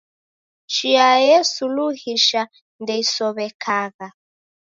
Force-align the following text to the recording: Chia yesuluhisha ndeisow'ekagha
Chia 0.73 1.09
yesuluhisha 1.27 2.41
ndeisow'ekagha 2.81 4.07